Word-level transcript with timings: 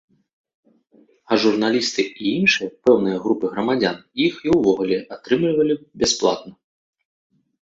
А 1.31 1.37
журналісты 1.43 2.05
і 2.05 2.25
іншыя 2.37 2.69
пэўныя 2.87 3.17
групы 3.27 3.45
грамадзян 3.53 3.97
іх 4.25 4.33
і 4.49 4.55
ўвогуле 4.57 4.97
атрымлівалі 5.17 5.73
б 5.83 6.07
бясплатна. 6.07 6.53